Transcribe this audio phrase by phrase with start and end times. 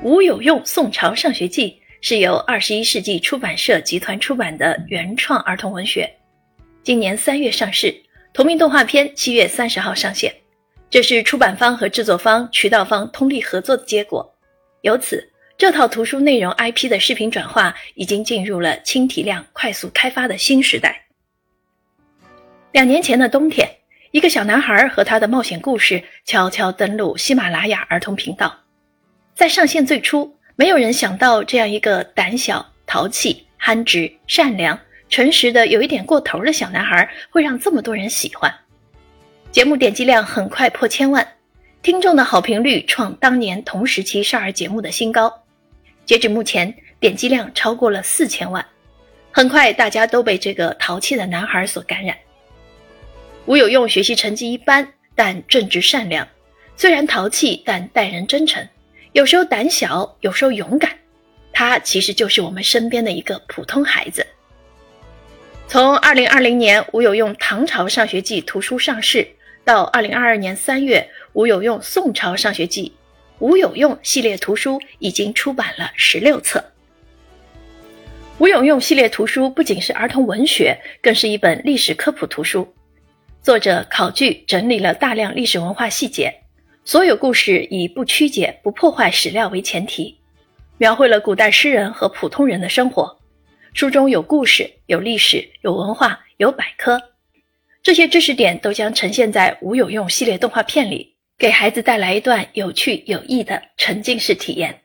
[0.00, 6.08] 吴有用《宋朝上学记》是由二十一世纪出版社集团出版的原创儿童文学，
[6.84, 7.92] 今年三月上市，
[8.32, 10.32] 同名动画片七月三十号上线。
[10.88, 14.24] 这是出版方和制作方、渠道方通力合作的结果。
[14.82, 21.04] 由此，这套图书内容 IP 的视频转化已经进入了轻体量、快速开发的新时代。
[22.70, 23.68] 两年前的冬天，
[24.12, 28.56] 一个小男孩和他的冒险故事悄悄登陆喜马拉雅儿童频道。
[29.38, 34.76] 在上线最初，没有人想到这样一个胆小、淘气、憨直、善良、
[35.08, 38.52] 诚实的有一点过头的小男孩会让这么多人喜欢。
[39.52, 41.24] 节目点击量很快破千万，
[41.82, 45.32] 听众的好评率创当年同时期少儿节目的新高。
[46.04, 48.66] 截止目前，点击量超过了四千万。
[49.30, 52.16] 很快，大家都被这个淘气的男孩所感染。
[53.46, 56.26] 吴有用学习成绩一般，但正直善良，
[56.76, 58.66] 虽然淘气，但待人真诚。
[59.12, 60.90] 有时候胆小，有时候勇敢，
[61.52, 64.26] 他其实就是我们身边的一个普通孩子。
[65.66, 69.26] 从二零二零年吴有用《唐朝上学记》图书上市，
[69.64, 72.88] 到二零二二年三月吴有用《宋朝上学记》，
[73.38, 76.62] 吴有用系列图书已经出版了十六册。
[78.38, 82.72] 吴有用系列图书不仅是儿童文学，更是一本历史科普图书。
[83.42, 86.32] 作者考据整理了大量历史文化细节。
[86.88, 90.16] 所有故事以不曲解、不破坏史料为前提，
[90.78, 93.14] 描绘了古代诗人和普通人的生活。
[93.74, 96.98] 书中有故事、有历史、有文化、有百科，
[97.82, 104.84] 这些知识点都将呈现在无有用系列动画片里，给孩子带来一段有趣有益的沉浸式体验。